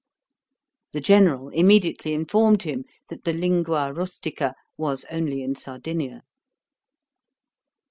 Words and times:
The 0.93 0.99
General 0.99 1.49
immediately 1.49 2.13
informed 2.15 2.63
him 2.63 2.85
that 3.09 3.23
the 3.23 3.33
lingua 3.33 3.93
rustica 3.93 4.55
was 4.75 5.05
only 5.11 5.43
in 5.43 5.53
Sardinia. 5.53 6.23